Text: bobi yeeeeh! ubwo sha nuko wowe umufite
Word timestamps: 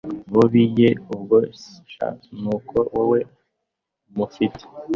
bobi 0.33 0.61
yeeeeh! 0.77 1.03
ubwo 1.15 1.35
sha 1.91 2.07
nuko 2.41 2.77
wowe 2.93 3.19
umufite 4.09 4.63